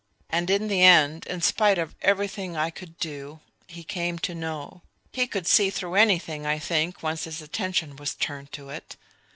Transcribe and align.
"And 0.31 0.49
in 0.49 0.67
the 0.67 0.81
end, 0.81 1.27
in 1.27 1.41
spite 1.43 1.77
of 1.77 1.93
everything 2.01 2.57
I 2.57 2.71
could 2.71 2.97
do, 2.97 3.39
he 3.67 3.83
came 3.83 4.17
to 4.17 4.33
know.... 4.33 4.81
He 5.13 5.27
could 5.27 5.45
see 5.45 5.69
through 5.69 5.93
anything, 5.93 6.43
I 6.43 6.57
think, 6.57 7.03
once 7.03 7.25
his 7.25 7.39
attention 7.39 7.95
was 7.97 8.15
turned 8.15 8.51
to 8.53 8.69
it. 8.69 8.95